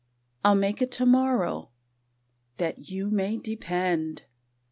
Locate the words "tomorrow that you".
0.89-3.11